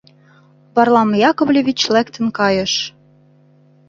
[0.73, 2.73] Варлам Яковлевич лектын кайыш.